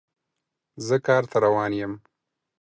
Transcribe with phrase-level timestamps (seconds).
[0.85, 1.93] زه کار ته روان یم